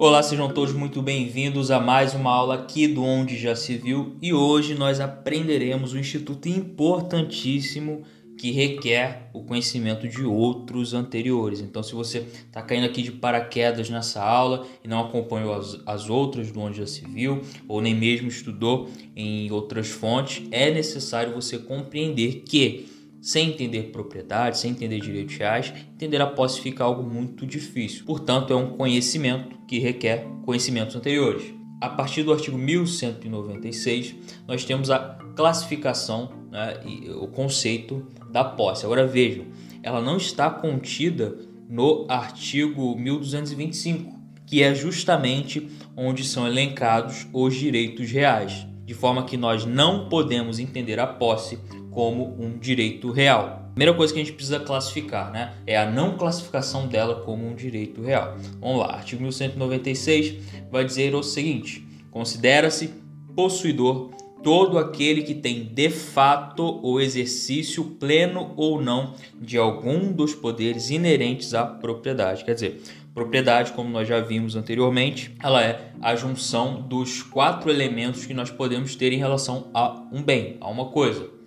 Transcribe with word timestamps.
Olá, 0.00 0.22
sejam 0.22 0.48
todos 0.48 0.72
muito 0.72 1.02
bem-vindos 1.02 1.72
a 1.72 1.80
mais 1.80 2.14
uma 2.14 2.30
aula 2.30 2.54
aqui 2.54 2.86
do 2.86 3.02
Onde 3.02 3.36
Já 3.36 3.56
Se 3.56 3.76
Viu 3.76 4.14
e 4.22 4.32
hoje 4.32 4.76
nós 4.76 5.00
aprenderemos 5.00 5.92
um 5.92 5.98
instituto 5.98 6.48
importantíssimo 6.48 8.04
que 8.38 8.52
requer 8.52 9.28
o 9.32 9.42
conhecimento 9.42 10.06
de 10.06 10.22
outros 10.22 10.94
anteriores. 10.94 11.60
Então, 11.60 11.82
se 11.82 11.96
você 11.96 12.18
está 12.18 12.62
caindo 12.62 12.86
aqui 12.86 13.02
de 13.02 13.10
paraquedas 13.10 13.90
nessa 13.90 14.22
aula 14.22 14.64
e 14.84 14.86
não 14.86 15.00
acompanhou 15.00 15.52
as, 15.52 15.80
as 15.84 16.08
outras 16.08 16.52
do 16.52 16.60
Onde 16.60 16.78
Já 16.78 16.86
Se 16.86 17.04
Viu 17.04 17.42
ou 17.66 17.80
nem 17.80 17.92
mesmo 17.92 18.28
estudou 18.28 18.88
em 19.16 19.50
outras 19.50 19.88
fontes, 19.88 20.46
é 20.52 20.70
necessário 20.70 21.34
você 21.34 21.58
compreender 21.58 22.44
que 22.46 22.86
sem 23.20 23.50
entender 23.50 23.90
propriedade, 23.90 24.58
sem 24.58 24.70
entender 24.70 25.00
direitos 25.00 25.36
reais, 25.36 25.72
entender 25.94 26.20
a 26.20 26.26
posse 26.26 26.60
fica 26.60 26.84
algo 26.84 27.02
muito 27.02 27.46
difícil. 27.46 28.04
Portanto, 28.04 28.52
é 28.52 28.56
um 28.56 28.76
conhecimento 28.76 29.56
que 29.66 29.78
requer 29.78 30.26
conhecimentos 30.44 30.94
anteriores. 30.96 31.42
A 31.80 31.88
partir 31.88 32.22
do 32.22 32.32
artigo 32.32 32.58
1196, 32.58 34.14
nós 34.46 34.64
temos 34.64 34.90
a 34.90 35.18
classificação 35.36 36.30
né, 36.50 36.80
e 36.84 37.10
o 37.10 37.28
conceito 37.28 38.04
da 38.30 38.44
posse. 38.44 38.84
Agora 38.84 39.06
vejam, 39.06 39.46
ela 39.82 40.00
não 40.00 40.16
está 40.16 40.50
contida 40.50 41.38
no 41.68 42.06
artigo 42.08 42.96
1225, 42.98 44.18
que 44.46 44.62
é 44.62 44.74
justamente 44.74 45.68
onde 45.96 46.24
são 46.24 46.46
elencados 46.46 47.26
os 47.32 47.54
direitos 47.54 48.10
reais, 48.10 48.66
de 48.84 48.94
forma 48.94 49.24
que 49.24 49.36
nós 49.36 49.64
não 49.66 50.08
podemos 50.08 50.58
entender 50.58 50.98
a 50.98 51.06
posse 51.06 51.58
como 51.98 52.36
um 52.38 52.56
direito 52.56 53.10
real. 53.10 53.70
Primeira 53.74 53.92
coisa 53.92 54.14
que 54.14 54.20
a 54.20 54.22
gente 54.22 54.32
precisa 54.32 54.60
classificar, 54.60 55.32
né, 55.32 55.54
é 55.66 55.76
a 55.76 55.90
não 55.90 56.16
classificação 56.16 56.86
dela 56.86 57.22
como 57.22 57.44
um 57.44 57.56
direito 57.56 58.00
real. 58.00 58.36
Vamos 58.60 58.78
lá, 58.78 58.94
artigo 58.94 59.20
1196 59.20 60.36
vai 60.70 60.84
dizer 60.84 61.12
o 61.16 61.24
seguinte: 61.24 61.84
considera-se 62.12 62.94
possuidor 63.34 64.10
todo 64.44 64.78
aquele 64.78 65.22
que 65.22 65.34
tem 65.34 65.64
de 65.64 65.90
fato 65.90 66.78
o 66.84 67.00
exercício 67.00 67.82
pleno 67.82 68.54
ou 68.56 68.80
não 68.80 69.14
de 69.34 69.58
algum 69.58 70.12
dos 70.12 70.36
poderes 70.36 70.90
inerentes 70.90 71.52
à 71.52 71.66
propriedade. 71.66 72.44
Quer 72.44 72.54
dizer, 72.54 72.80
propriedade, 73.12 73.72
como 73.72 73.90
nós 73.90 74.06
já 74.06 74.20
vimos 74.20 74.54
anteriormente, 74.54 75.34
ela 75.42 75.64
é 75.64 75.90
a 76.00 76.14
junção 76.14 76.80
dos 76.80 77.24
quatro 77.24 77.68
elementos 77.68 78.24
que 78.24 78.34
nós 78.34 78.52
podemos 78.52 78.94
ter 78.94 79.12
em 79.12 79.18
relação 79.18 79.66
a 79.74 80.00
um 80.12 80.22
bem, 80.22 80.58
a 80.60 80.68
uma 80.68 80.84
coisa. 80.90 81.37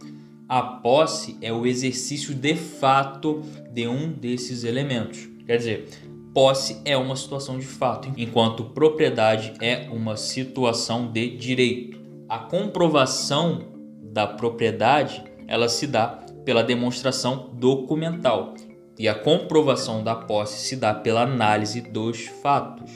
A 0.51 0.61
posse 0.61 1.37
é 1.41 1.53
o 1.53 1.65
exercício 1.65 2.35
de 2.35 2.57
fato 2.57 3.41
de 3.71 3.87
um 3.87 4.11
desses 4.11 4.65
elementos. 4.65 5.29
Quer 5.45 5.55
dizer, 5.55 5.87
posse 6.33 6.81
é 6.83 6.97
uma 6.97 7.15
situação 7.15 7.57
de 7.57 7.65
fato, 7.65 8.11
enquanto 8.17 8.65
propriedade 8.65 9.53
é 9.61 9.87
uma 9.89 10.17
situação 10.17 11.09
de 11.09 11.37
direito. 11.37 12.01
A 12.27 12.37
comprovação 12.37 13.61
da 14.03 14.27
propriedade, 14.27 15.23
ela 15.47 15.69
se 15.69 15.87
dá 15.87 16.19
pela 16.43 16.65
demonstração 16.65 17.51
documental 17.53 18.53
e 18.99 19.07
a 19.07 19.15
comprovação 19.15 20.03
da 20.03 20.15
posse 20.15 20.67
se 20.67 20.75
dá 20.75 20.93
pela 20.93 21.21
análise 21.21 21.79
dos 21.79 22.25
fatos. 22.43 22.91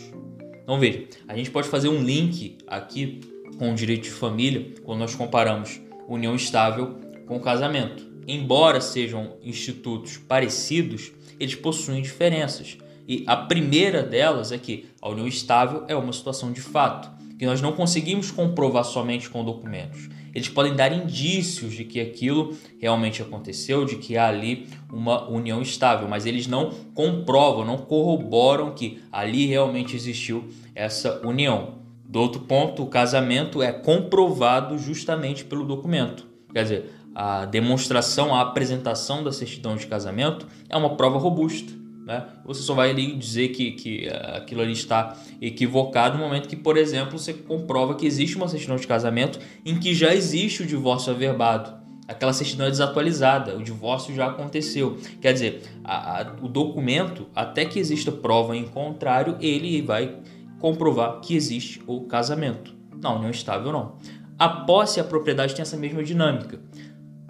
Então 0.62 0.78
veja, 0.78 1.06
a 1.26 1.34
gente 1.34 1.52
pode 1.52 1.70
fazer 1.70 1.88
um 1.88 2.04
link 2.04 2.58
aqui 2.68 3.22
com 3.58 3.72
o 3.72 3.76
direito 3.76 4.04
de 4.04 4.12
família 4.12 4.74
quando 4.84 5.00
nós 5.00 5.16
comparamos 5.16 5.80
união 6.06 6.36
estável 6.36 7.05
com 7.26 7.38
o 7.38 7.42
casamento. 7.42 8.06
Embora 8.28 8.82
sejam 8.82 9.38
institutos 9.44 10.18
parecidos, 10.18 11.12
eles 11.40 11.56
possuem 11.56 12.02
diferenças. 12.02 12.78
E 13.08 13.24
a 13.28 13.36
primeira 13.36 14.02
delas 14.02 14.52
é 14.52 14.58
que 14.58 14.88
a 15.02 15.10
união 15.10 15.28
estável 15.28 15.84
é 15.88 15.96
uma 15.96 16.12
situação 16.12 16.52
de 16.52 16.62
fato, 16.62 17.10
que 17.38 17.46
nós 17.46 17.62
não 17.62 17.74
conseguimos 17.74 18.32
comprovar 18.32 18.84
somente 18.84 19.30
com 19.30 19.44
documentos. 19.44 20.10
Eles 20.34 20.50
podem 20.50 20.76
dar 20.76 20.92
indícios 20.92 21.74
de 21.74 21.86
que 21.86 22.02
aquilo 22.02 22.58
realmente 22.78 23.22
aconteceu, 23.22 23.86
de 23.86 23.96
que 23.96 24.18
há 24.18 24.28
ali 24.28 24.68
uma 24.92 25.30
união 25.30 25.62
estável, 25.62 26.10
mas 26.10 26.26
eles 26.26 26.46
não 26.46 26.72
comprovam, 26.94 27.64
não 27.64 27.78
corroboram 27.78 28.74
que 28.74 29.02
ali 29.12 29.46
realmente 29.46 29.96
existiu 29.96 30.50
essa 30.74 31.26
união. 31.26 31.76
Do 32.04 32.20
outro 32.20 32.42
ponto, 32.42 32.84
o 32.84 32.88
casamento 32.88 33.62
é 33.62 33.72
comprovado 33.72 34.78
justamente 34.78 35.46
pelo 35.46 35.64
documento. 35.64 36.28
Quer 36.52 36.64
dizer, 36.64 36.92
a 37.16 37.46
demonstração, 37.46 38.36
a 38.36 38.42
apresentação 38.42 39.24
da 39.24 39.32
certidão 39.32 39.78
de 39.78 39.88
casamento 39.88 40.46
é 40.70 40.76
uma 40.76 40.98
prova 40.98 41.18
robusta. 41.18 41.72
Né? 42.06 42.24
Você 42.46 42.62
só 42.62 42.76
vai 42.76 42.92
ali 42.92 43.16
dizer 43.16 43.48
que, 43.48 43.72
que 43.72 44.08
uh, 44.08 44.36
aquilo 44.38 44.62
ali 44.62 44.74
está 44.74 45.18
equivocado 45.42 46.18
no 46.18 46.24
momento 46.24 46.48
que, 46.48 46.56
por 46.56 46.78
exemplo, 46.78 47.18
você 47.18 47.34
comprova 47.34 47.96
que 47.96 48.06
existe 48.06 48.36
uma 48.36 48.48
certidão 48.48 48.76
de 48.76 48.86
casamento 48.86 49.40
em 49.66 49.80
que 49.80 49.96
já 49.96 50.14
existe 50.14 50.62
o 50.62 50.66
divórcio 50.68 51.12
averbado. 51.12 51.74
Aquela 52.08 52.34
certidão 52.34 52.68
é 52.68 52.70
desatualizada, 52.70 53.58
o 53.58 53.64
divórcio 53.64 54.14
já 54.14 54.28
aconteceu. 54.28 54.98
Quer 55.20 55.34
dizer, 55.34 55.64
a, 55.84 56.22
a, 56.22 56.36
o 56.44 56.48
documento, 56.48 57.28
até 57.34 57.66
que 57.66 57.80
exista 57.80 58.12
prova 58.12 58.56
em 58.56 58.66
contrário, 58.66 59.38
ele 59.40 59.82
vai 59.82 60.18
comprovar 60.60 61.22
que 61.22 61.36
existe 61.36 61.82
o 61.88 62.02
casamento. 62.02 62.76
Na 63.02 63.16
união 63.16 63.32
estável, 63.32 63.72
não. 63.72 63.96
A 64.38 64.48
posse 64.48 65.00
e 65.00 65.02
a 65.02 65.04
propriedade 65.04 65.56
têm 65.56 65.64
essa 65.64 65.78
mesma 65.78 66.04
dinâmica 66.04 66.60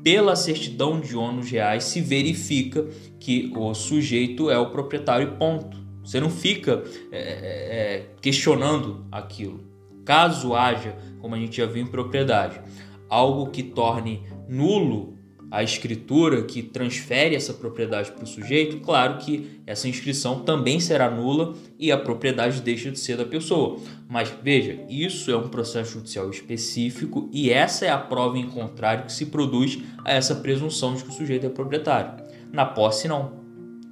pela 0.05 0.35
certidão 0.35 0.99
de 0.99 1.17
ônus 1.17 1.49
reais 1.49 1.85
se 1.85 1.99
verifica 1.99 2.87
que 3.19 3.51
o 3.55 3.73
sujeito 3.73 4.51
é 4.51 4.59
o 4.59 4.69
proprietário 4.69 5.31
ponto. 5.31 5.83
Você 6.03 6.19
não 6.19 6.29
fica 6.29 6.83
é, 7.11 7.17
é, 7.17 7.95
é, 7.95 8.09
questionando 8.21 9.03
aquilo. 9.11 9.65
Caso 10.05 10.53
haja, 10.53 10.95
como 11.19 11.33
a 11.33 11.39
gente 11.39 11.57
já 11.57 11.65
viu 11.65 11.81
em 11.81 11.87
propriedade, 11.87 12.61
algo 13.09 13.49
que 13.49 13.63
torne 13.63 14.21
nulo 14.47 15.14
a 15.55 15.63
escritura 15.63 16.43
que 16.43 16.61
transfere 16.61 17.33
essa 17.33 17.53
propriedade 17.53 18.11
para 18.11 18.25
o 18.25 18.27
sujeito, 18.27 18.81
claro 18.81 19.19
que 19.19 19.61
essa 19.65 19.87
inscrição 19.87 20.41
também 20.41 20.81
será 20.81 21.09
nula 21.09 21.53
e 21.79 21.93
a 21.93 21.97
propriedade 21.97 22.61
deixa 22.61 22.91
de 22.91 22.99
ser 22.99 23.15
da 23.15 23.23
pessoa. 23.23 23.79
Mas 24.09 24.33
veja, 24.43 24.77
isso 24.89 25.31
é 25.31 25.37
um 25.37 25.47
processo 25.47 25.93
judicial 25.93 26.29
específico 26.29 27.29
e 27.31 27.49
essa 27.49 27.85
é 27.85 27.89
a 27.89 27.97
prova 27.97 28.37
em 28.37 28.49
contrário 28.49 29.05
que 29.05 29.13
se 29.13 29.27
produz 29.27 29.79
a 30.03 30.11
essa 30.11 30.35
presunção 30.35 30.93
de 30.93 31.03
que 31.05 31.09
o 31.09 31.13
sujeito 31.13 31.45
é 31.45 31.49
proprietário. 31.49 32.21
Na 32.51 32.65
posse, 32.65 33.07
não. 33.07 33.45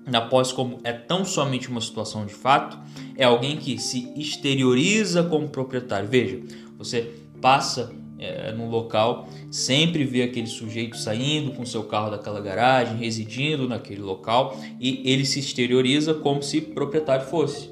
Na 0.06 0.20
posse, 0.20 0.54
como 0.54 0.82
é 0.84 0.92
tão 0.92 1.24
somente 1.24 1.70
uma 1.70 1.80
situação 1.80 2.26
de 2.26 2.34
fato, 2.34 2.78
é 3.16 3.24
alguém 3.24 3.56
que 3.56 3.78
se 3.78 4.12
exterioriza 4.18 5.24
como 5.24 5.48
proprietário. 5.48 6.10
Veja, 6.10 6.42
você 6.78 7.10
passa 7.40 8.03
é, 8.24 8.52
no 8.52 8.70
local, 8.70 9.28
sempre 9.52 10.04
vê 10.04 10.24
aquele 10.24 10.48
sujeito 10.48 10.98
saindo 10.98 11.52
com 11.52 11.66
seu 11.66 11.84
carro 11.84 12.12
daquela 12.12 12.40
garagem, 12.40 12.98
residindo 12.98 13.68
naquele 13.68 14.02
local 14.02 14.58
e 14.80 15.02
ele 15.06 15.26
se 15.26 15.40
exterioriza 15.40 16.14
como 16.14 16.42
se 16.42 16.62
proprietário 16.62 17.26
fosse. 17.26 17.72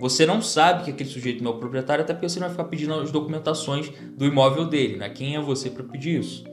Você 0.00 0.24
não 0.24 0.40
sabe 0.40 0.84
que 0.84 0.90
aquele 0.90 1.10
sujeito 1.10 1.44
não 1.44 1.52
é 1.52 1.54
o 1.54 1.58
proprietário, 1.58 2.02
até 2.02 2.14
porque 2.14 2.28
você 2.28 2.40
não 2.40 2.46
vai 2.46 2.56
ficar 2.56 2.64
pedindo 2.64 2.94
as 2.94 3.12
documentações 3.12 3.90
do 4.16 4.24
imóvel 4.24 4.64
dele, 4.66 4.96
né? 4.96 5.10
Quem 5.10 5.36
é 5.36 5.40
você 5.40 5.68
para 5.68 5.84
pedir 5.84 6.20
isso? 6.20 6.44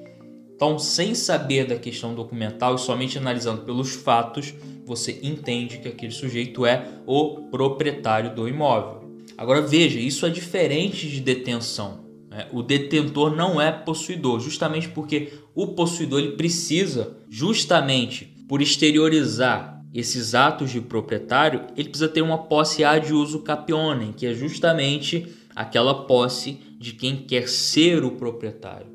Então, 0.54 0.78
sem 0.78 1.16
saber 1.16 1.66
da 1.66 1.78
questão 1.78 2.14
documental 2.14 2.76
e 2.76 2.80
somente 2.80 3.18
analisando 3.18 3.62
pelos 3.62 3.94
fatos, 3.94 4.54
você 4.84 5.20
entende 5.24 5.78
que 5.78 5.88
aquele 5.88 6.12
sujeito 6.12 6.66
é 6.66 6.86
o 7.06 7.44
proprietário 7.50 8.36
do 8.36 8.50
imóvel. 8.50 9.08
Agora 9.38 9.62
veja, 9.62 10.00
isso 10.00 10.26
é 10.26 10.30
diferente 10.30 11.08
de 11.08 11.22
detenção. 11.22 12.07
É, 12.32 12.48
o 12.52 12.62
detentor 12.62 13.36
não 13.36 13.62
é 13.62 13.72
possuidor, 13.72 14.40
justamente 14.40 14.90
porque 14.90 15.34
o 15.56 15.68
possuidor 15.68 16.20
ele 16.20 16.32
precisa, 16.34 17.18
justamente 17.30 18.26
por 18.48 18.62
exteriorizar 18.62 19.82
esses 19.94 20.36
atos 20.36 20.72
de 20.72 20.82
proprietário, 20.82 21.68
ele 21.76 21.90
precisa 21.90 22.10
ter 22.10 22.22
uma 22.22 22.38
posse 22.38 22.84
ad 22.84 23.12
uso 23.14 23.40
capionem, 23.40 24.12
que 24.12 24.26
é 24.26 24.34
justamente 24.34 25.28
aquela 25.56 26.06
posse 26.06 26.60
de 26.78 26.94
quem 26.94 27.16
quer 27.16 27.48
ser 27.48 28.04
o 28.04 28.12
proprietário. 28.12 28.88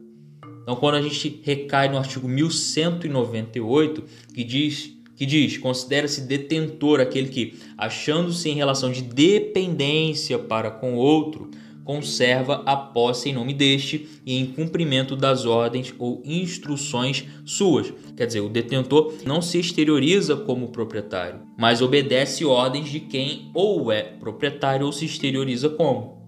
Então, 0.63 0.77
quando 0.77 0.95
a 0.95 1.03
gente 1.03 1.41
recai 1.43 1.89
no 1.89 1.99
artigo 1.99 2.29
1198, 2.29 4.05
que 4.33 4.45
diz 4.45 4.93
que 5.17 5.27
diz: 5.27 5.59
considera-se 5.59 6.23
detentor 6.23 7.01
aquele 7.01 7.29
que, 7.29 7.55
achando-se 7.77 8.49
em 8.49 8.55
relação 8.55 8.91
de 8.91 9.03
dependência 9.03 10.39
para 10.39 10.71
com 10.71 10.95
outro, 10.95 11.51
conserva 11.85 12.63
a 12.67 12.77
posse 12.77 13.31
em 13.31 13.33
nome 13.33 13.53
deste 13.55 14.09
e 14.25 14.39
em 14.39 14.47
cumprimento 14.47 15.17
das 15.17 15.45
ordens 15.45 15.95
ou 15.99 16.23
instruções 16.25 17.25
suas. 17.45 17.93
Quer 18.17 18.27
dizer, 18.27 18.41
o 18.41 18.49
detentor 18.49 19.15
não 19.25 19.43
se 19.43 19.59
exterioriza 19.59 20.37
como 20.37 20.69
proprietário, 20.69 21.41
mas 21.59 21.83
obedece 21.83 22.45
ordens 22.45 22.89
de 22.89 23.01
quem 23.01 23.51
ou 23.55 23.91
é 23.91 24.03
proprietário 24.03 24.87
ou 24.87 24.93
se 24.93 25.05
exterioriza 25.05 25.69
como. 25.69 26.23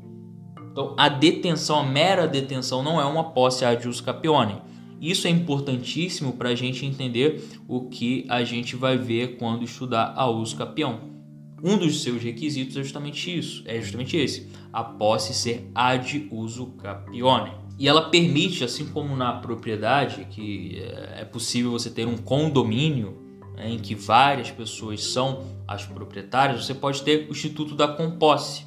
Então, 0.73 0.95
a 0.99 1.09
detenção, 1.09 1.79
a 1.79 1.85
mera 1.85 2.27
detenção, 2.27 2.83
não 2.83 3.01
é 3.01 3.05
uma 3.05 3.31
posse 3.31 3.65
ad 3.65 3.83
jus 3.83 4.01
capione. 4.01 4.61
Isso 5.01 5.27
é 5.27 5.31
importantíssimo 5.31 6.33
para 6.33 6.49
a 6.49 6.55
gente 6.55 6.85
entender 6.87 7.45
o 7.69 7.83
que 7.89 8.25
a 8.29 8.43
gente 8.43 8.75
vai 8.75 8.97
ver 8.97 9.37
quando 9.37 9.63
estudar 9.63 10.15
a 10.17 10.29
uso 10.29 10.57
capião. 10.57 11.14
Um 11.67 11.79
dos 11.79 12.03
seus 12.03 12.23
requisitos 12.23 12.77
é 12.77 12.83
justamente 12.83 13.39
isso, 13.39 13.63
é 13.65 13.81
justamente 13.81 14.19
esse, 14.19 14.51
a 14.71 14.85
posse 14.85 15.33
ser 15.33 15.71
ad 15.75 16.29
uso 16.31 16.67
capione. 16.73 17.53
E 17.79 17.89
ela 17.89 18.11
permite, 18.11 18.63
assim 18.63 18.85
como 18.85 19.17
na 19.17 19.33
propriedade, 19.33 20.27
que 20.31 20.79
é, 20.79 21.23
é 21.23 21.25
possível 21.25 21.71
você 21.71 21.89
ter 21.89 22.07
um 22.07 22.19
condomínio 22.19 23.17
né, 23.57 23.71
em 23.71 23.79
que 23.79 23.95
várias 23.95 24.51
pessoas 24.51 25.03
são 25.05 25.43
as 25.67 25.87
proprietárias, 25.87 26.67
você 26.67 26.75
pode 26.75 27.03
ter 27.03 27.29
o 27.31 27.33
Instituto 27.33 27.75
da 27.75 27.89
Composse, 27.89 28.67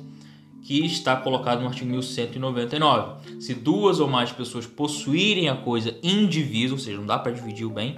que 0.63 0.83
está 0.83 1.15
colocado 1.15 1.61
no 1.61 1.67
artigo 1.67 1.91
1199. 1.91 3.39
Se 3.39 3.53
duas 3.53 3.99
ou 3.99 4.07
mais 4.07 4.31
pessoas 4.31 4.65
possuírem 4.65 5.49
a 5.49 5.55
coisa 5.55 5.95
indivisa, 6.01 6.73
ou 6.73 6.79
seja, 6.79 6.97
não 6.97 7.05
dá 7.05 7.19
para 7.19 7.31
dividir 7.31 7.65
o 7.65 7.69
bem, 7.69 7.95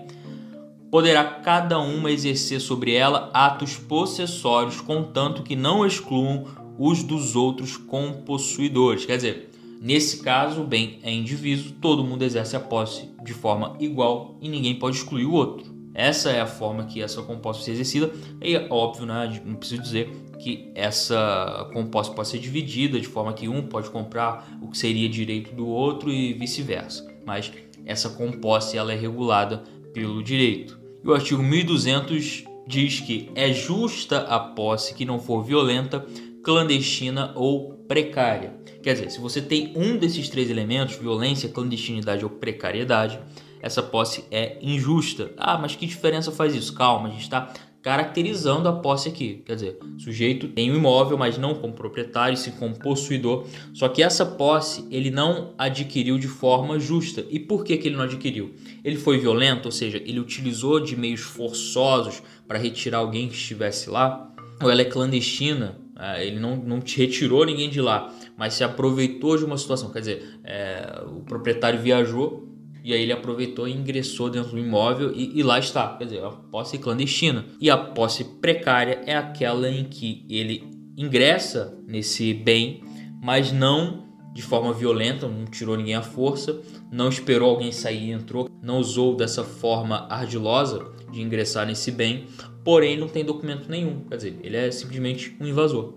poderá 0.91 1.23
cada 1.23 1.79
uma 1.79 2.11
exercer 2.11 2.59
sobre 2.59 2.93
ela 2.93 3.29
atos 3.33 3.77
possessórios, 3.77 4.81
contanto 4.81 5.43
que 5.43 5.55
não 5.55 5.85
excluam 5.85 6.45
os 6.77 7.03
dos 7.03 7.35
outros 7.35 7.77
compossuidores. 7.77 9.05
Quer 9.05 9.17
dizer, 9.17 9.49
nesse 9.81 10.23
caso, 10.23 10.61
o 10.61 10.67
bem 10.67 10.99
é 11.03 11.11
indiviso, 11.11 11.73
todo 11.73 12.03
mundo 12.03 12.23
exerce 12.23 12.55
a 12.55 12.59
posse 12.59 13.09
de 13.23 13.33
forma 13.33 13.75
igual 13.79 14.37
e 14.41 14.49
ninguém 14.49 14.75
pode 14.75 14.97
excluir 14.97 15.25
o 15.25 15.33
outro. 15.33 15.77
Essa 15.93 16.29
é 16.29 16.39
a 16.39 16.47
forma 16.47 16.85
que 16.85 17.01
essa 17.01 17.21
composta 17.21 17.63
ser 17.63 17.71
exercida. 17.71 18.11
E 18.41 18.55
é 18.55 18.67
óbvio, 18.69 19.05
né, 19.05 19.41
não 19.45 19.55
preciso 19.55 19.81
dizer 19.81 20.09
que 20.39 20.71
essa 20.73 21.69
composta 21.73 22.15
pode 22.15 22.29
ser 22.29 22.39
dividida 22.39 22.99
de 22.99 23.07
forma 23.07 23.33
que 23.33 23.49
um 23.49 23.63
pode 23.63 23.89
comprar 23.89 24.47
o 24.61 24.69
que 24.69 24.77
seria 24.77 25.09
direito 25.09 25.53
do 25.53 25.67
outro 25.67 26.09
e 26.09 26.33
vice-versa. 26.33 27.05
Mas 27.25 27.51
essa 27.85 28.11
composta 28.11 28.77
ela 28.77 28.93
é 28.93 28.95
regulada 28.95 29.63
pelo 29.93 30.23
direito. 30.23 30.78
E 31.03 31.07
o 31.07 31.13
artigo 31.13 31.41
1200 31.41 32.43
diz 32.67 32.99
que 32.99 33.31
é 33.35 33.51
justa 33.51 34.19
a 34.19 34.39
posse 34.39 34.93
que 34.93 35.05
não 35.05 35.19
for 35.19 35.43
violenta, 35.43 36.05
clandestina 36.43 37.33
ou 37.35 37.73
precária. 37.87 38.55
Quer 38.81 38.93
dizer, 38.93 39.11
se 39.11 39.19
você 39.19 39.41
tem 39.41 39.73
um 39.75 39.97
desses 39.97 40.29
três 40.29 40.49
elementos, 40.49 40.95
violência, 40.95 41.49
clandestinidade 41.49 42.23
ou 42.23 42.29
precariedade, 42.29 43.19
essa 43.61 43.83
posse 43.83 44.23
é 44.31 44.57
injusta. 44.61 45.31
Ah, 45.37 45.57
mas 45.57 45.75
que 45.75 45.85
diferença 45.85 46.31
faz 46.31 46.55
isso? 46.55 46.73
Calma, 46.73 47.09
a 47.09 47.11
gente 47.11 47.23
está 47.23 47.51
caracterizando 47.81 48.67
a 48.67 48.73
posse 48.73 49.09
aqui. 49.09 49.41
Quer 49.45 49.55
dizer, 49.55 49.79
sujeito 49.97 50.47
tem 50.49 50.71
um 50.71 50.75
imóvel, 50.75 51.17
mas 51.17 51.37
não 51.37 51.55
como 51.55 51.73
proprietário, 51.73 52.37
sim 52.37 52.51
como 52.51 52.77
possuidor. 52.77 53.45
Só 53.73 53.87
que 53.87 54.03
essa 54.03 54.25
posse 54.25 54.85
ele 54.91 55.09
não 55.09 55.53
adquiriu 55.57 56.17
de 56.17 56.27
forma 56.27 56.79
justa. 56.79 57.25
E 57.29 57.39
por 57.39 57.63
que, 57.63 57.77
que 57.77 57.87
ele 57.87 57.95
não 57.95 58.03
adquiriu? 58.03 58.53
Ele 58.83 58.97
foi 58.97 59.17
violento, 59.17 59.67
ou 59.67 59.71
seja, 59.71 59.97
ele 59.97 60.19
utilizou 60.19 60.79
de 60.79 60.95
meios 60.95 61.21
forçosos 61.21 62.21
para 62.47 62.57
retirar 62.57 62.99
alguém 62.99 63.29
que 63.29 63.35
estivesse 63.35 63.89
lá? 63.89 64.29
Ou 64.61 64.69
ela 64.69 64.81
é 64.81 64.85
clandestina? 64.85 65.77
É, 65.97 66.25
ele 66.25 66.39
não, 66.39 66.55
não 66.55 66.79
te 66.79 66.97
retirou 66.97 67.45
ninguém 67.45 67.69
de 67.69 67.81
lá, 67.81 68.13
mas 68.37 68.53
se 68.53 68.63
aproveitou 68.63 69.37
de 69.37 69.43
uma 69.43 69.57
situação. 69.57 69.91
Quer 69.91 69.99
dizer, 69.99 70.39
é, 70.45 71.03
o 71.05 71.21
proprietário 71.21 71.79
viajou 71.79 72.48
e 72.89 72.93
aí 72.93 73.03
ele 73.03 73.13
aproveitou 73.13 73.67
e 73.67 73.71
ingressou 73.71 74.31
dentro 74.31 74.51
do 74.51 74.57
imóvel 74.57 75.13
e, 75.13 75.37
e, 75.37 75.43
lá 75.43 75.59
está. 75.59 75.95
Quer 75.95 76.05
dizer, 76.05 76.23
a 76.23 76.31
posse 76.31 76.79
clandestina. 76.79 77.45
E 77.61 77.69
a 77.69 77.77
posse 77.77 78.23
precária 78.23 79.03
é 79.05 79.15
aquela 79.15 79.69
em 79.69 79.83
que 79.83 80.25
ele 80.27 80.63
ingressa 80.97 81.77
nesse 81.87 82.33
bem, 82.33 82.81
mas 83.21 83.51
não 83.51 84.09
de 84.33 84.41
forma 84.41 84.73
violenta, 84.73 85.27
não 85.27 85.45
tirou 85.45 85.77
ninguém 85.77 85.95
à 85.95 86.01
força, 86.01 86.61
não 86.91 87.09
esperou 87.09 87.51
alguém 87.51 87.71
sair 87.71 88.07
e 88.07 88.11
entrou, 88.11 88.49
não 88.61 88.79
usou 88.79 89.15
dessa 89.15 89.43
forma 89.43 90.07
ardilosa 90.09 90.91
de 91.11 91.21
ingressar 91.21 91.67
nesse 91.67 91.91
bem, 91.91 92.25
porém 92.63 92.97
não 92.97 93.07
tem 93.07 93.23
documento 93.23 93.69
nenhum. 93.69 94.01
Quer 94.09 94.15
dizer, 94.15 94.39
ele 94.41 94.57
é 94.57 94.71
simplesmente 94.71 95.35
um 95.39 95.45
invasor. 95.45 95.93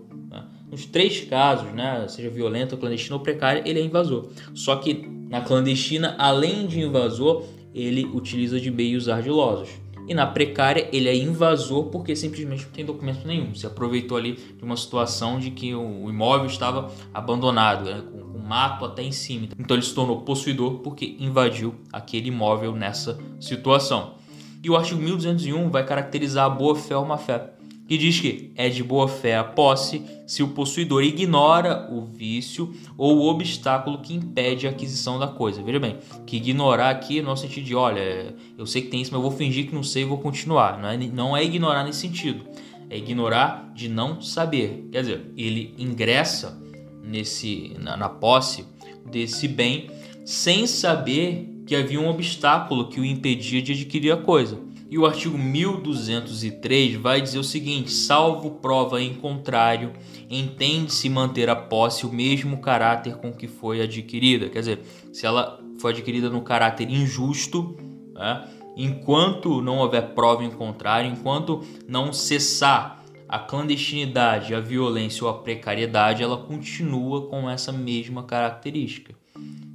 Nos 0.73 0.87
três 0.87 1.19
casos, 1.21 1.71
né, 1.71 2.03
seja 2.07 2.31
violento, 2.31 2.75
clandestino 2.75 3.17
ou 3.17 3.21
precária, 3.21 3.61
ele 3.63 3.79
é 3.79 3.83
invasor. 3.83 4.29
Só 4.55 4.75
que 4.77 5.07
na 5.29 5.39
clandestina, 5.41 6.15
além 6.17 6.65
de 6.65 6.79
invasor, 6.79 7.43
ele 7.75 8.05
utiliza 8.05 8.59
de 8.59 8.71
meios 8.71 9.07
ardilosos. 9.07 9.69
E 10.07 10.15
na 10.15 10.25
precária, 10.25 10.89
ele 10.91 11.07
é 11.07 11.15
invasor 11.15 11.91
porque 11.91 12.15
simplesmente 12.15 12.65
não 12.65 12.71
tem 12.71 12.83
documento 12.83 13.23
nenhum. 13.27 13.53
Se 13.53 13.67
aproveitou 13.67 14.17
ali 14.17 14.33
de 14.33 14.63
uma 14.63 14.75
situação 14.75 15.39
de 15.39 15.51
que 15.51 15.75
o 15.75 16.09
imóvel 16.09 16.47
estava 16.47 16.91
abandonado, 17.13 17.85
né, 17.85 18.01
com, 18.11 18.33
com 18.33 18.39
mato 18.39 18.83
até 18.83 19.03
em 19.03 19.11
cima. 19.11 19.49
Então 19.59 19.77
ele 19.77 19.85
se 19.85 19.93
tornou 19.93 20.21
possuidor 20.21 20.79
porque 20.79 21.17
invadiu 21.19 21.75
aquele 21.91 22.29
imóvel 22.29 22.73
nessa 22.75 23.19
situação. 23.39 24.15
E 24.63 24.71
o 24.71 24.75
artigo 24.75 24.99
1201 24.99 25.69
vai 25.69 25.85
caracterizar 25.85 26.45
a 26.45 26.49
boa 26.49 26.75
fé 26.75 26.97
ou 26.97 27.05
má 27.05 27.17
fé 27.17 27.52
que 27.87 27.97
diz 27.97 28.19
que 28.19 28.51
é 28.55 28.69
de 28.69 28.83
boa 28.83 29.07
fé 29.07 29.37
a 29.37 29.43
posse 29.43 30.01
se 30.25 30.41
o 30.41 30.49
possuidor 30.49 31.03
ignora 31.03 31.89
o 31.91 32.01
vício 32.05 32.73
ou 32.97 33.17
o 33.17 33.27
obstáculo 33.27 33.99
que 33.99 34.13
impede 34.13 34.67
a 34.67 34.69
aquisição 34.69 35.19
da 35.19 35.27
coisa. 35.27 35.61
Veja 35.61 35.79
bem, 35.79 35.97
que 36.25 36.37
ignorar 36.37 36.89
aqui 36.89 37.21
no 37.21 37.35
sentido 37.35 37.65
de, 37.65 37.75
olha, 37.75 38.35
eu 38.57 38.65
sei 38.65 38.81
que 38.81 38.87
tem 38.87 39.01
isso, 39.01 39.11
mas 39.11 39.21
eu 39.21 39.29
vou 39.29 39.37
fingir 39.37 39.67
que 39.67 39.75
não 39.75 39.83
sei 39.83 40.03
e 40.03 40.05
vou 40.05 40.17
continuar. 40.17 40.79
Não 40.79 40.89
é, 40.89 40.97
não 40.97 41.37
é 41.37 41.43
ignorar 41.43 41.83
nesse 41.83 41.99
sentido, 41.99 42.45
é 42.89 42.97
ignorar 42.97 43.71
de 43.75 43.89
não 43.89 44.21
saber. 44.21 44.87
Quer 44.91 45.01
dizer, 45.01 45.31
ele 45.37 45.75
ingressa 45.77 46.61
nesse 47.03 47.75
na, 47.79 47.97
na 47.97 48.09
posse 48.09 48.65
desse 49.05 49.47
bem 49.47 49.89
sem 50.25 50.65
saber 50.65 51.49
que 51.65 51.75
havia 51.75 51.99
um 51.99 52.09
obstáculo 52.09 52.87
que 52.87 52.99
o 52.99 53.05
impedia 53.05 53.61
de 53.61 53.73
adquirir 53.73 54.11
a 54.11 54.17
coisa. 54.17 54.59
E 54.93 54.97
o 54.99 55.07
artigo 55.07 55.35
1203 55.35 56.93
vai 56.97 57.19
dizer 57.19 57.39
o 57.39 57.43
seguinte: 57.43 57.89
salvo 57.89 58.51
prova 58.51 59.01
em 59.01 59.15
contrário, 59.15 59.91
entende-se 60.29 61.09
manter 61.09 61.49
a 61.49 61.55
posse 61.55 62.05
o 62.05 62.13
mesmo 62.13 62.61
caráter 62.61 63.15
com 63.15 63.33
que 63.33 63.47
foi 63.47 63.81
adquirida. 63.81 64.49
Quer 64.49 64.59
dizer, 64.59 64.81
se 65.11 65.25
ela 65.25 65.59
foi 65.79 65.93
adquirida 65.93 66.29
no 66.29 66.43
caráter 66.43 66.91
injusto, 66.91 67.75
né, 68.13 68.47
enquanto 68.77 69.63
não 69.63 69.79
houver 69.79 70.13
prova 70.13 70.43
em 70.43 70.51
contrário, 70.51 71.09
enquanto 71.09 71.63
não 71.87 72.13
cessar 72.13 73.03
a 73.27 73.39
clandestinidade, 73.39 74.53
a 74.53 74.59
violência 74.59 75.23
ou 75.23 75.29
a 75.31 75.39
precariedade, 75.39 76.21
ela 76.21 76.37
continua 76.37 77.25
com 77.29 77.49
essa 77.49 77.71
mesma 77.71 78.21
característica. 78.21 79.15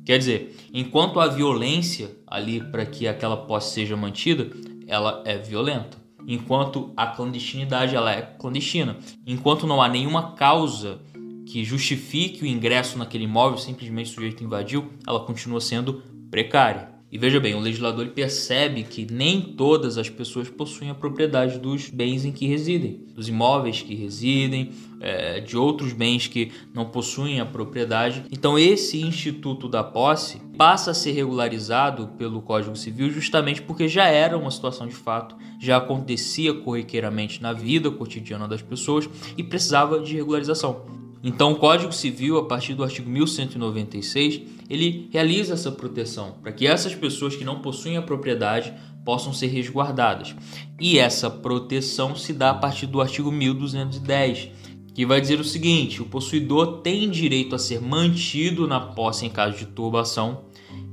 Quer 0.07 0.19
dizer, 0.19 0.57
enquanto 0.73 1.19
a 1.19 1.27
violência 1.27 2.17
ali 2.25 2.61
para 2.61 2.87
que 2.87 3.09
aquela 3.09 3.37
posse 3.37 3.75
seja 3.75 3.97
mantida, 3.97 4.49
ela 4.89 5.23
é 5.25 5.37
violenta, 5.37 5.99
enquanto 6.27 6.93
a 6.97 7.07
clandestinidade 7.07 7.95
ela 7.95 8.11
é 8.11 8.23
clandestina. 8.23 8.97
Enquanto 9.27 9.67
não 9.67 9.81
há 9.81 9.89
nenhuma 9.89 10.33
causa 10.33 11.01
que 11.47 11.63
justifique 11.63 12.43
o 12.43 12.47
ingresso 12.47 12.99
naquele 12.99 13.25
imóvel, 13.25 13.59
simplesmente 13.59 14.11
o 14.11 14.15
sujeito 14.15 14.43
invadiu, 14.43 14.93
ela 15.07 15.21
continua 15.21 15.61
sendo 15.61 16.03
precária. 16.31 16.98
E 17.11 17.17
veja 17.17 17.41
bem, 17.41 17.55
o 17.55 17.61
legislador 17.61 18.07
percebe 18.09 18.83
que 18.83 19.07
nem 19.11 19.41
todas 19.41 19.97
as 19.97 20.11
pessoas 20.11 20.51
possuem 20.51 20.91
a 20.91 20.95
propriedade 20.95 21.59
dos 21.59 21.89
bens 21.89 22.27
em 22.27 22.33
que 22.33 22.47
residem, 22.47 23.01
dos 23.15 23.31
imóveis 23.31 23.81
que 23.81 23.95
residem, 23.95 24.73
é, 25.01 25.41
de 25.41 25.57
outros 25.57 25.95
bens 25.95 26.27
que 26.27 26.53
não 26.75 26.85
possuem 26.85 27.41
a 27.41 27.47
propriedade. 27.47 28.25
Então, 28.31 28.59
esse 28.59 29.01
instituto 29.01 29.71
da 29.71 29.83
posse 29.83 30.39
passa 30.59 30.91
a 30.91 30.95
ser 30.95 31.13
regularizado 31.13 32.09
pelo 32.19 32.43
Código 32.43 32.77
Civil 32.77 33.11
justamente 33.11 33.63
porque 33.63 33.89
já 33.89 34.07
era 34.07 34.37
uma 34.37 34.51
situação 34.51 34.87
de 34.87 34.95
fato, 34.95 35.35
já 35.59 35.79
acontecia 35.79 36.53
corriqueiramente 36.53 37.41
na 37.41 37.55
vida 37.55 37.91
cotidiana 37.91 38.47
das 38.47 38.61
pessoas 38.61 39.09
e 39.35 39.43
precisava 39.43 39.99
de 40.01 40.15
regularização. 40.15 40.98
Então, 41.23 41.53
o 41.53 41.57
Código 41.57 41.93
Civil, 41.93 42.39
a 42.39 42.45
partir 42.45 42.75
do 42.75 42.85
artigo 42.85 43.11
1196, 43.11 44.43
ele 44.71 45.09
realiza 45.13 45.55
essa 45.55 45.73
proteção 45.73 46.37
para 46.43 46.53
que 46.53 46.67
essas 46.67 46.95
pessoas 46.95 47.35
que 47.35 47.45
não 47.45 47.61
possuem 47.61 47.97
a 47.97 48.03
propriedade 48.03 48.73
possam 49.05 49.33
ser 49.33 49.47
resguardadas. 49.47 50.35
E 50.81 50.99
essa 50.99 51.31
proteção 51.31 52.15
se 52.15 52.33
dá 52.33 52.51
a 52.51 52.55
partir 52.55 52.87
do 52.87 53.01
artigo 53.01 53.33
1210, 53.33 54.51
que 54.95 55.07
vai 55.07 55.21
dizer 55.21 55.41
o 55.41 55.45
seguinte: 55.45 56.03
o 56.03 56.05
possuidor 56.05 56.83
tem 56.83 57.09
direito 57.11 57.55
a 57.55 57.59
ser 57.59 57.81
mantido 57.81 58.67
na 58.67 58.79
posse 58.79 59.25
em 59.25 59.31
caso 59.31 59.57
de 59.57 59.67
turbação 59.67 60.45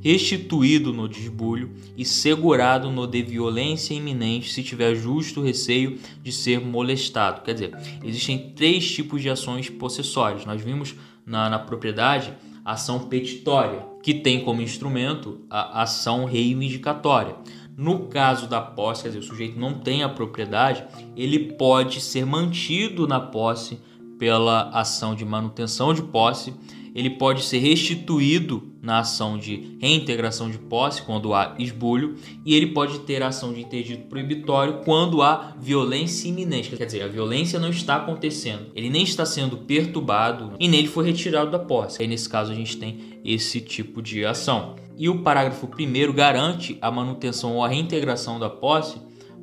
restituído 0.01 0.93
no 0.93 1.07
desbulho 1.07 1.71
e 1.97 2.05
segurado 2.05 2.91
no 2.91 3.07
de 3.07 3.23
violência 3.23 3.93
iminente 3.93 4.51
se 4.53 4.61
tiver 4.61 4.95
justo 4.95 5.41
receio 5.41 5.97
de 6.21 6.31
ser 6.31 6.59
molestado. 6.59 7.41
Quer 7.41 7.53
dizer, 7.53 7.77
existem 8.03 8.53
três 8.55 8.89
tipos 8.91 9.21
de 9.21 9.29
ações 9.29 9.69
possessórias. 9.69 10.45
Nós 10.45 10.61
vimos 10.61 10.95
na, 11.25 11.49
na 11.49 11.59
propriedade 11.59 12.33
ação 12.65 13.07
petitória, 13.07 13.85
que 14.01 14.13
tem 14.13 14.43
como 14.43 14.61
instrumento 14.61 15.41
a 15.49 15.83
ação 15.83 16.25
reivindicatória. 16.25 17.35
No 17.77 18.07
caso 18.07 18.47
da 18.47 18.59
posse, 18.59 19.03
quer 19.03 19.09
dizer, 19.09 19.19
o 19.19 19.23
sujeito 19.23 19.59
não 19.59 19.75
tem 19.75 20.01
a 20.01 20.09
propriedade, 20.09 20.83
ele 21.15 21.53
pode 21.53 22.01
ser 22.01 22.25
mantido 22.25 23.07
na 23.07 23.19
posse 23.19 23.79
pela 24.17 24.69
ação 24.69 25.13
de 25.13 25.25
manutenção 25.25 25.93
de 25.93 26.01
posse 26.01 26.53
ele 26.95 27.09
pode 27.09 27.43
ser 27.43 27.59
restituído 27.59 28.71
na 28.81 28.99
ação 28.99 29.37
de 29.37 29.75
reintegração 29.81 30.49
de 30.49 30.57
posse, 30.57 31.01
quando 31.01 31.33
há 31.33 31.53
esbulho, 31.59 32.15
e 32.45 32.55
ele 32.55 32.67
pode 32.67 32.99
ter 32.99 33.21
ação 33.21 33.51
de 33.51 33.59
interdito 33.59 34.07
proibitório 34.07 34.79
quando 34.85 35.21
há 35.21 35.53
violência 35.59 36.29
iminente. 36.29 36.73
Quer 36.73 36.85
dizer, 36.85 37.03
a 37.03 37.07
violência 37.07 37.59
não 37.59 37.69
está 37.69 37.97
acontecendo, 37.97 38.67
ele 38.73 38.89
nem 38.89 39.03
está 39.03 39.25
sendo 39.25 39.57
perturbado 39.57 40.53
e 40.57 40.69
nele 40.69 40.87
foi 40.87 41.05
retirado 41.05 41.51
da 41.51 41.59
posse. 41.59 42.01
Aí, 42.01 42.07
nesse 42.07 42.29
caso, 42.29 42.53
a 42.53 42.55
gente 42.55 42.77
tem 42.77 43.19
esse 43.25 43.59
tipo 43.59 44.01
de 44.01 44.25
ação. 44.25 44.75
E 44.97 45.09
o 45.09 45.19
parágrafo 45.19 45.67
1 45.67 46.13
garante 46.13 46.77
a 46.81 46.89
manutenção 46.89 47.55
ou 47.55 47.63
a 47.65 47.67
reintegração 47.67 48.39
da 48.39 48.49
posse 48.49 48.97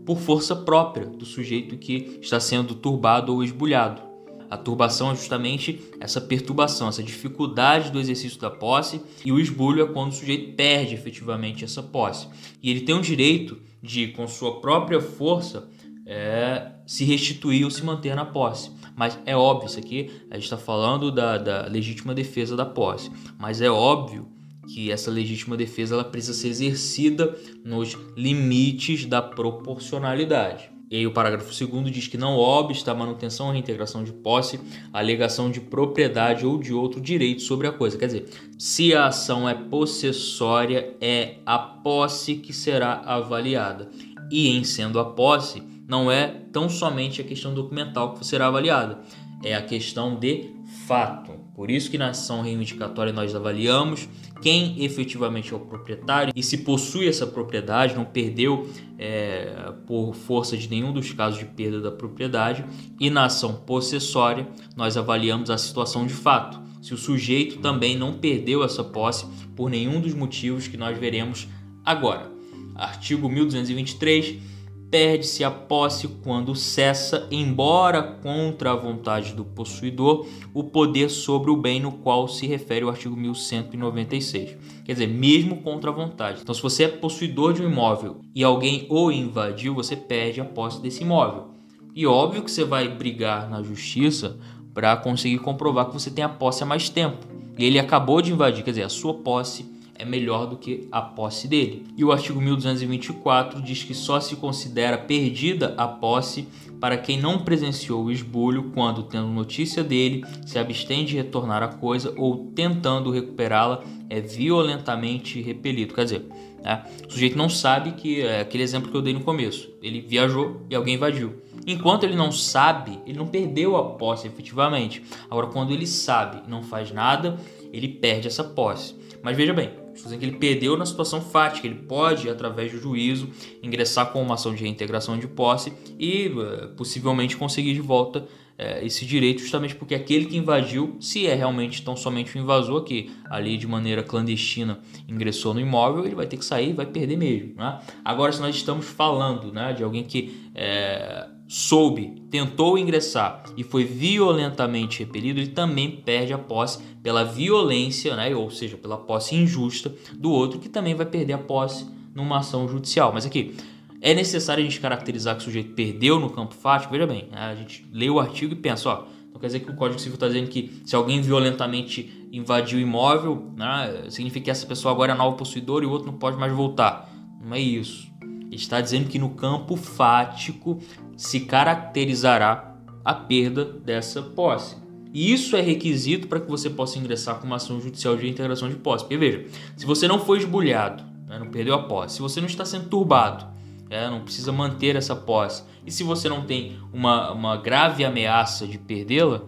por 0.06 0.18
força 0.18 0.56
própria 0.56 1.04
do 1.04 1.26
sujeito 1.26 1.76
que 1.76 2.18
está 2.22 2.40
sendo 2.40 2.74
turbado 2.74 3.34
ou 3.34 3.44
esbulhado. 3.44 4.11
A 4.52 4.56
turbação 4.58 5.12
é 5.12 5.14
justamente 5.14 5.80
essa 5.98 6.20
perturbação, 6.20 6.86
essa 6.86 7.02
dificuldade 7.02 7.90
do 7.90 7.98
exercício 7.98 8.38
da 8.38 8.50
posse, 8.50 9.00
e 9.24 9.32
o 9.32 9.40
esbulho 9.40 9.82
é 9.82 9.86
quando 9.86 10.12
o 10.12 10.14
sujeito 10.14 10.54
perde 10.54 10.94
efetivamente 10.94 11.64
essa 11.64 11.82
posse. 11.82 12.28
E 12.62 12.70
ele 12.70 12.82
tem 12.82 12.94
o 12.94 13.00
direito 13.00 13.58
de, 13.82 14.08
com 14.08 14.28
sua 14.28 14.60
própria 14.60 15.00
força, 15.00 15.70
é, 16.04 16.70
se 16.86 17.02
restituir 17.02 17.64
ou 17.64 17.70
se 17.70 17.82
manter 17.82 18.14
na 18.14 18.26
posse. 18.26 18.70
Mas 18.94 19.18
é 19.24 19.34
óbvio, 19.34 19.68
isso 19.68 19.78
aqui 19.78 20.10
a 20.30 20.34
gente 20.34 20.44
está 20.44 20.58
falando 20.58 21.10
da, 21.10 21.38
da 21.38 21.66
legítima 21.66 22.14
defesa 22.14 22.54
da 22.54 22.66
posse, 22.66 23.10
mas 23.38 23.62
é 23.62 23.70
óbvio 23.70 24.28
que 24.68 24.90
essa 24.90 25.10
legítima 25.10 25.56
defesa 25.56 25.94
ela 25.94 26.04
precisa 26.04 26.34
ser 26.34 26.48
exercida 26.48 27.34
nos 27.64 27.96
limites 28.14 29.06
da 29.06 29.22
proporcionalidade. 29.22 30.71
E 30.92 30.96
aí 30.96 31.06
o 31.06 31.10
parágrafo 31.10 31.48
2 31.66 31.90
diz 31.90 32.06
que 32.06 32.18
não 32.18 32.36
obsta 32.36 32.92
a 32.92 32.94
manutenção 32.94 33.46
ou 33.46 33.52
reintegração 33.52 34.04
de 34.04 34.12
posse, 34.12 34.60
alegação 34.92 35.50
de 35.50 35.58
propriedade 35.58 36.44
ou 36.44 36.58
de 36.58 36.74
outro 36.74 37.00
direito 37.00 37.40
sobre 37.40 37.66
a 37.66 37.72
coisa. 37.72 37.96
Quer 37.96 38.06
dizer, 38.08 38.28
se 38.58 38.94
a 38.94 39.06
ação 39.06 39.48
é 39.48 39.54
possessória, 39.54 40.94
é 41.00 41.36
a 41.46 41.58
posse 41.58 42.34
que 42.34 42.52
será 42.52 43.00
avaliada. 43.06 43.88
E 44.30 44.50
em 44.50 44.64
sendo 44.64 45.00
a 45.00 45.04
posse, 45.06 45.62
não 45.88 46.12
é 46.12 46.26
tão 46.52 46.68
somente 46.68 47.22
a 47.22 47.24
questão 47.24 47.54
documental 47.54 48.12
que 48.12 48.26
será 48.26 48.48
avaliada, 48.48 49.00
é 49.42 49.54
a 49.54 49.62
questão 49.62 50.14
de 50.14 50.50
fato. 50.86 51.32
Por 51.54 51.70
isso 51.70 51.90
que 51.90 51.96
na 51.96 52.10
ação 52.10 52.42
reivindicatória 52.42 53.14
nós 53.14 53.34
avaliamos 53.34 54.06
quem 54.42 54.84
efetivamente 54.84 55.52
é 55.52 55.56
o 55.56 55.60
proprietário 55.60 56.32
e 56.34 56.42
se 56.42 56.58
possui 56.58 57.06
essa 57.06 57.24
propriedade, 57.24 57.94
não 57.94 58.04
perdeu 58.04 58.68
é, 58.98 59.72
por 59.86 60.14
força 60.14 60.56
de 60.56 60.68
nenhum 60.68 60.92
dos 60.92 61.12
casos 61.12 61.38
de 61.38 61.44
perda 61.46 61.80
da 61.80 61.92
propriedade. 61.92 62.64
E 62.98 63.08
na 63.08 63.26
ação 63.26 63.54
possessória 63.54 64.48
nós 64.76 64.96
avaliamos 64.96 65.48
a 65.48 65.56
situação 65.56 66.04
de 66.06 66.12
fato, 66.12 66.60
se 66.82 66.92
o 66.92 66.98
sujeito 66.98 67.58
também 67.58 67.96
não 67.96 68.14
perdeu 68.14 68.64
essa 68.64 68.82
posse 68.82 69.24
por 69.54 69.70
nenhum 69.70 70.00
dos 70.00 70.12
motivos 70.12 70.66
que 70.66 70.76
nós 70.76 70.98
veremos 70.98 71.46
agora. 71.84 72.28
Artigo 72.74 73.28
1223 73.28 74.51
perde-se 74.92 75.42
a 75.42 75.50
posse 75.50 76.06
quando 76.06 76.54
cessa, 76.54 77.26
embora 77.30 78.02
contra 78.02 78.72
a 78.72 78.76
vontade 78.76 79.32
do 79.32 79.42
possuidor, 79.42 80.26
o 80.52 80.64
poder 80.64 81.08
sobre 81.08 81.50
o 81.50 81.56
bem 81.56 81.80
no 81.80 81.92
qual 81.92 82.28
se 82.28 82.46
refere 82.46 82.84
o 82.84 82.90
artigo 82.90 83.16
1196. 83.16 84.54
Quer 84.84 84.92
dizer, 84.92 85.06
mesmo 85.06 85.62
contra 85.62 85.90
a 85.90 85.94
vontade. 85.94 86.42
Então, 86.42 86.54
se 86.54 86.60
você 86.60 86.84
é 86.84 86.88
possuidor 86.88 87.54
de 87.54 87.62
um 87.62 87.70
imóvel 87.70 88.20
e 88.34 88.44
alguém 88.44 88.86
o 88.90 89.10
invadiu, 89.10 89.74
você 89.74 89.96
perde 89.96 90.42
a 90.42 90.44
posse 90.44 90.82
desse 90.82 91.02
imóvel. 91.02 91.52
E 91.94 92.06
óbvio 92.06 92.42
que 92.42 92.50
você 92.50 92.62
vai 92.62 92.86
brigar 92.86 93.48
na 93.48 93.62
justiça 93.62 94.38
para 94.74 94.94
conseguir 94.98 95.38
comprovar 95.38 95.86
que 95.86 95.94
você 95.94 96.10
tem 96.10 96.22
a 96.22 96.28
posse 96.28 96.64
há 96.64 96.66
mais 96.66 96.90
tempo. 96.90 97.26
E 97.56 97.64
ele 97.64 97.78
acabou 97.78 98.20
de 98.20 98.30
invadir, 98.30 98.62
quer 98.62 98.72
dizer, 98.72 98.82
a 98.82 98.90
sua 98.90 99.14
posse 99.14 99.71
é 99.98 100.04
melhor 100.04 100.46
do 100.46 100.56
que 100.56 100.88
a 100.90 101.00
posse 101.00 101.46
dele. 101.46 101.86
E 101.96 102.04
o 102.04 102.12
artigo 102.12 102.40
1224 102.40 103.62
diz 103.62 103.82
que 103.84 103.94
só 103.94 104.20
se 104.20 104.36
considera 104.36 104.98
perdida 104.98 105.74
a 105.76 105.86
posse 105.86 106.48
para 106.80 106.96
quem 106.96 107.20
não 107.20 107.38
presenciou 107.38 108.04
o 108.04 108.10
esbulho 108.10 108.72
quando, 108.74 109.04
tendo 109.04 109.28
notícia 109.28 109.84
dele, 109.84 110.24
se 110.44 110.58
abstém 110.58 111.04
de 111.04 111.16
retornar 111.16 111.62
a 111.62 111.68
coisa 111.68 112.12
ou 112.16 112.50
tentando 112.56 113.12
recuperá-la 113.12 113.84
é 114.10 114.20
violentamente 114.20 115.40
repelido. 115.40 115.94
Quer 115.94 116.04
dizer, 116.04 116.26
né, 116.60 116.84
o 117.06 117.12
sujeito 117.12 117.38
não 117.38 117.48
sabe 117.48 117.92
que 117.92 118.22
é 118.22 118.40
aquele 118.40 118.64
exemplo 118.64 118.90
que 118.90 118.96
eu 118.96 119.02
dei 119.02 119.14
no 119.14 119.20
começo. 119.20 119.70
Ele 119.80 120.00
viajou 120.00 120.62
e 120.68 120.74
alguém 120.74 120.96
invadiu. 120.96 121.40
Enquanto 121.66 122.02
ele 122.02 122.16
não 122.16 122.32
sabe, 122.32 122.98
ele 123.06 123.16
não 123.16 123.28
perdeu 123.28 123.76
a 123.76 123.90
posse 123.90 124.26
efetivamente. 124.26 125.04
Agora, 125.30 125.46
quando 125.46 125.72
ele 125.72 125.86
sabe 125.86 126.42
e 126.44 126.50
não 126.50 126.64
faz 126.64 126.90
nada, 126.90 127.38
ele 127.72 127.86
perde 127.86 128.26
essa 128.26 128.42
posse. 128.42 128.96
Mas 129.22 129.36
veja 129.36 129.54
bem, 129.54 129.70
dizendo 129.94 130.18
que 130.18 130.24
ele 130.24 130.36
perdeu 130.36 130.76
na 130.76 130.86
situação 130.86 131.20
fática, 131.20 131.66
ele 131.66 131.76
pode, 131.76 132.28
através 132.28 132.72
do 132.72 132.78
juízo, 132.78 133.28
ingressar 133.62 134.12
com 134.12 134.22
uma 134.22 134.34
ação 134.34 134.54
de 134.54 134.62
reintegração 134.62 135.18
de 135.18 135.26
posse 135.26 135.72
e 135.98 136.26
eh, 136.26 136.68
possivelmente 136.76 137.36
conseguir 137.36 137.74
de 137.74 137.80
volta 137.80 138.26
é, 138.62 138.84
esse 138.86 139.04
direito, 139.04 139.40
justamente 139.40 139.74
porque 139.74 139.92
aquele 139.92 140.26
que 140.26 140.36
invadiu, 140.36 140.96
se 141.00 141.26
é 141.26 141.34
realmente 141.34 141.82
tão 141.82 141.96
somente 141.96 142.38
um 142.38 142.42
invasor 142.42 142.84
que 142.84 143.10
ali 143.28 143.56
de 143.56 143.66
maneira 143.66 144.04
clandestina 144.04 144.78
ingressou 145.08 145.52
no 145.52 145.58
imóvel, 145.58 146.06
ele 146.06 146.14
vai 146.14 146.26
ter 146.26 146.36
que 146.36 146.44
sair, 146.44 146.72
vai 146.72 146.86
perder 146.86 147.16
mesmo. 147.16 147.54
Né? 147.56 147.80
Agora, 148.04 148.30
se 148.30 148.40
nós 148.40 148.54
estamos 148.54 148.86
falando 148.86 149.52
né, 149.52 149.72
de 149.72 149.82
alguém 149.82 150.04
que 150.04 150.48
é, 150.54 151.26
soube, 151.48 152.22
tentou 152.30 152.78
ingressar 152.78 153.42
e 153.56 153.64
foi 153.64 153.82
violentamente 153.82 155.00
repelido, 155.00 155.40
ele 155.40 155.50
também 155.50 155.90
perde 155.90 156.32
a 156.32 156.38
posse 156.38 156.80
pela 157.02 157.24
violência, 157.24 158.14
né, 158.14 158.32
ou 158.32 158.48
seja, 158.48 158.76
pela 158.76 158.96
posse 158.96 159.34
injusta 159.34 159.92
do 160.14 160.30
outro, 160.30 160.60
que 160.60 160.68
também 160.68 160.94
vai 160.94 161.06
perder 161.06 161.32
a 161.32 161.38
posse 161.38 161.84
numa 162.14 162.38
ação 162.38 162.68
judicial. 162.68 163.10
Mas 163.12 163.26
aqui, 163.26 163.56
é 164.02 164.12
necessário 164.12 164.62
a 164.62 164.68
gente 164.68 164.80
caracterizar 164.80 165.36
que 165.36 165.42
o 165.42 165.44
sujeito 165.44 165.74
perdeu 165.74 166.18
no 166.18 166.28
campo 166.28 166.54
fático? 166.54 166.92
Veja 166.92 167.06
bem, 167.06 167.28
né, 167.30 167.38
a 167.38 167.54
gente 167.54 167.88
lê 167.92 168.10
o 168.10 168.18
artigo 168.18 168.52
e 168.52 168.56
pensa, 168.56 168.88
ó, 168.88 169.04
então 169.28 169.40
quer 169.40 169.46
dizer 169.46 169.60
que 169.60 169.70
o 169.70 169.76
Código 169.76 170.00
Civil 170.00 170.14
está 170.14 170.26
dizendo 170.26 170.48
que 170.48 170.82
se 170.84 170.96
alguém 170.96 171.22
violentamente 171.22 172.28
invadiu 172.32 172.78
o 172.78 172.82
imóvel, 172.82 173.52
né, 173.56 174.06
significa 174.10 174.46
que 174.46 174.50
essa 174.50 174.66
pessoa 174.66 174.92
agora 174.92 175.12
é 175.12 175.14
nova 175.14 175.36
possuidora 175.36 175.84
e 175.84 175.88
o 175.88 175.90
outro 175.90 176.10
não 176.10 176.18
pode 176.18 176.36
mais 176.36 176.52
voltar. 176.52 177.08
Não 177.40 177.54
é 177.54 177.60
isso. 177.60 178.10
Ele 178.20 178.56
está 178.56 178.80
dizendo 178.80 179.08
que 179.08 179.18
no 179.18 179.30
campo 179.30 179.76
fático 179.76 180.80
se 181.16 181.40
caracterizará 181.40 182.76
a 183.04 183.14
perda 183.14 183.64
dessa 183.64 184.20
posse. 184.20 184.76
E 185.14 185.32
isso 185.32 185.56
é 185.56 185.60
requisito 185.60 186.26
para 186.26 186.40
que 186.40 186.50
você 186.50 186.68
possa 186.68 186.98
ingressar 186.98 187.38
com 187.38 187.46
uma 187.46 187.56
ação 187.56 187.80
judicial 187.80 188.16
de 188.16 188.28
integração 188.28 188.68
de 188.68 188.76
posse. 188.76 189.04
Porque 189.04 189.16
veja, 189.16 189.46
se 189.76 189.86
você 189.86 190.08
não 190.08 190.18
foi 190.18 190.38
esbulhado, 190.38 191.04
né, 191.26 191.38
não 191.38 191.46
perdeu 191.46 191.74
a 191.74 191.84
posse, 191.84 192.16
se 192.16 192.22
você 192.22 192.40
não 192.40 192.48
está 192.48 192.64
sendo 192.64 192.88
turbado, 192.88 193.52
é, 193.92 194.08
não 194.08 194.20
precisa 194.20 194.50
manter 194.50 194.96
essa 194.96 195.14
posse, 195.14 195.62
e 195.86 195.90
se 195.90 196.02
você 196.02 196.28
não 196.28 196.42
tem 196.42 196.78
uma, 196.92 197.32
uma 197.32 197.56
grave 197.56 198.04
ameaça 198.04 198.66
de 198.66 198.78
perdê-la, 198.78 199.42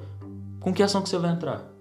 com 0.60 0.72
que 0.72 0.82
ação 0.82 1.02
que 1.02 1.08
você 1.08 1.18
vai 1.18 1.32
entrar? 1.32 1.74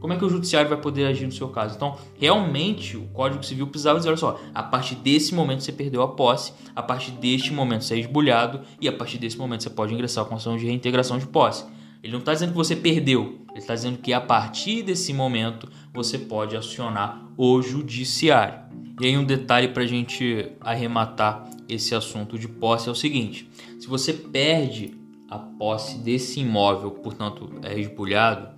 Como 0.00 0.12
é 0.12 0.16
que 0.16 0.24
o 0.24 0.28
judiciário 0.28 0.68
vai 0.68 0.80
poder 0.80 1.06
agir 1.06 1.26
no 1.26 1.32
seu 1.32 1.48
caso? 1.48 1.76
Então, 1.76 1.96
realmente, 2.18 2.96
o 2.96 3.06
Código 3.08 3.44
Civil 3.44 3.68
precisava 3.68 3.98
dizer, 3.98 4.08
olha 4.08 4.16
só, 4.16 4.40
a 4.52 4.60
partir 4.60 4.96
desse 4.96 5.32
momento 5.32 5.62
você 5.62 5.70
perdeu 5.70 6.02
a 6.02 6.08
posse, 6.08 6.52
a 6.74 6.82
partir 6.82 7.12
deste 7.12 7.52
momento 7.52 7.84
você 7.84 7.94
é 7.94 7.98
esbulhado 7.98 8.62
e 8.80 8.88
a 8.88 8.92
partir 8.92 9.18
desse 9.18 9.38
momento 9.38 9.62
você 9.62 9.70
pode 9.70 9.94
ingressar 9.94 10.24
com 10.24 10.34
ação 10.34 10.56
de 10.56 10.66
reintegração 10.66 11.18
de 11.18 11.26
posse. 11.26 11.64
Ele 12.02 12.12
não 12.12 12.18
está 12.18 12.32
dizendo 12.32 12.50
que 12.50 12.56
você 12.56 12.74
perdeu, 12.74 13.42
ele 13.50 13.58
está 13.58 13.76
dizendo 13.76 13.98
que 13.98 14.12
a 14.12 14.20
partir 14.20 14.82
desse 14.82 15.12
momento 15.12 15.68
você 15.94 16.18
pode 16.18 16.56
acionar 16.56 17.24
o 17.36 17.62
judiciário. 17.62 18.58
E 19.00 19.06
aí 19.06 19.16
um 19.16 19.24
detalhe 19.24 19.68
para 19.68 19.84
a 19.84 19.86
gente 19.86 20.50
arrematar 20.60 21.48
esse 21.74 21.94
assunto 21.94 22.38
de 22.38 22.48
posse 22.48 22.88
é 22.88 22.92
o 22.92 22.94
seguinte: 22.94 23.48
se 23.78 23.86
você 23.86 24.12
perde 24.12 24.94
a 25.28 25.38
posse 25.38 25.98
desse 25.98 26.40
imóvel, 26.40 26.90
portanto 26.90 27.50
é 27.62 27.78
esbulhado, 27.78 28.48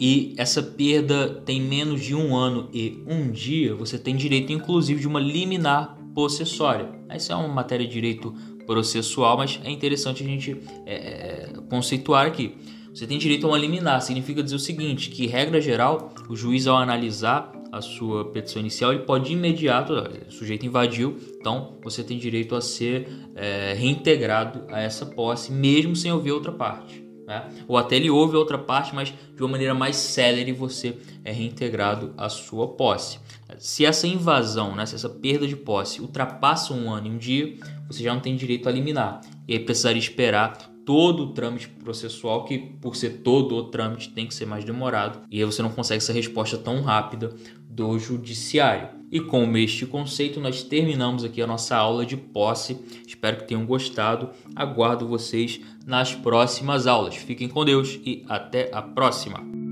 e 0.00 0.34
essa 0.36 0.62
perda 0.62 1.28
tem 1.44 1.60
menos 1.60 2.00
de 2.02 2.14
um 2.14 2.36
ano 2.36 2.68
e 2.72 3.02
um 3.06 3.30
dia, 3.30 3.74
você 3.74 3.98
tem 3.98 4.16
direito 4.16 4.52
inclusive 4.52 5.00
de 5.00 5.08
uma 5.08 5.20
liminar 5.20 5.98
possessória. 6.14 6.88
Essa 7.08 7.32
é 7.32 7.36
uma 7.36 7.48
matéria 7.48 7.86
de 7.86 7.92
direito 7.92 8.34
processual, 8.66 9.36
mas 9.36 9.60
é 9.64 9.70
interessante 9.70 10.22
a 10.22 10.26
gente 10.26 10.56
é, 10.86 10.94
é, 10.94 11.52
conceituar 11.68 12.26
aqui. 12.26 12.54
Você 12.92 13.06
tem 13.06 13.18
direito 13.18 13.46
a 13.46 13.50
uma 13.50 13.58
liminar, 13.58 14.02
significa 14.02 14.42
dizer 14.42 14.56
o 14.56 14.58
seguinte, 14.58 15.10
que 15.10 15.26
regra 15.26 15.60
geral, 15.60 16.12
o 16.28 16.36
juiz 16.36 16.66
ao 16.66 16.76
analisar 16.76 17.52
a 17.72 17.80
sua 17.80 18.30
petição 18.30 18.60
inicial, 18.60 18.92
ele 18.92 19.02
pode 19.02 19.26
de 19.26 19.32
imediato, 19.32 19.92
o 19.92 20.32
sujeito 20.32 20.64
invadiu, 20.64 21.16
então 21.38 21.78
você 21.82 22.02
tem 22.02 22.18
direito 22.18 22.54
a 22.54 22.60
ser 22.60 23.08
é, 23.34 23.74
reintegrado 23.74 24.64
a 24.68 24.80
essa 24.80 25.04
posse, 25.04 25.52
mesmo 25.52 25.94
sem 25.94 26.12
ouvir 26.12 26.32
outra 26.32 26.52
parte. 26.52 27.04
Né? 27.26 27.46
Ou 27.68 27.76
até 27.76 27.96
ele 27.96 28.08
ouve 28.08 28.36
outra 28.36 28.56
parte, 28.56 28.94
mas 28.94 29.12
de 29.36 29.42
uma 29.42 29.50
maneira 29.50 29.74
mais 29.74 29.96
célere 29.96 30.50
você 30.50 30.96
é 31.22 31.30
reintegrado 31.30 32.14
à 32.16 32.30
sua 32.30 32.68
posse. 32.68 33.20
Se 33.58 33.84
essa 33.84 34.06
invasão, 34.06 34.74
né, 34.74 34.86
se 34.86 34.94
essa 34.94 35.10
perda 35.10 35.46
de 35.46 35.54
posse 35.54 36.00
ultrapassa 36.00 36.72
um 36.72 36.90
ano 36.90 37.06
e 37.06 37.10
um 37.10 37.18
dia, 37.18 37.54
você 37.86 38.02
já 38.02 38.14
não 38.14 38.20
tem 38.20 38.34
direito 38.34 38.66
a 38.66 38.72
liminar. 38.72 39.20
E 39.46 39.52
aí 39.52 39.60
precisaria 39.60 40.00
esperar 40.00 40.56
todo 40.88 41.24
o 41.24 41.32
trâmite 41.34 41.68
processual, 41.68 42.46
que 42.46 42.56
por 42.56 42.96
ser 42.96 43.18
todo 43.18 43.54
o 43.54 43.64
trâmite 43.64 44.08
tem 44.08 44.26
que 44.26 44.34
ser 44.34 44.46
mais 44.46 44.64
demorado, 44.64 45.20
e 45.30 45.38
aí 45.38 45.44
você 45.44 45.60
não 45.60 45.68
consegue 45.68 45.98
essa 45.98 46.14
resposta 46.14 46.56
tão 46.56 46.80
rápida 46.80 47.30
do 47.68 47.98
judiciário. 47.98 48.88
E 49.12 49.20
com 49.20 49.54
este 49.58 49.84
conceito, 49.84 50.40
nós 50.40 50.62
terminamos 50.62 51.24
aqui 51.24 51.42
a 51.42 51.46
nossa 51.46 51.76
aula 51.76 52.06
de 52.06 52.16
posse. 52.16 52.78
Espero 53.06 53.36
que 53.36 53.48
tenham 53.48 53.66
gostado. 53.66 54.30
Aguardo 54.56 55.06
vocês 55.06 55.60
nas 55.86 56.14
próximas 56.14 56.86
aulas. 56.86 57.16
Fiquem 57.16 57.48
com 57.48 57.66
Deus 57.66 58.00
e 58.06 58.24
até 58.26 58.70
a 58.72 58.80
próxima! 58.80 59.67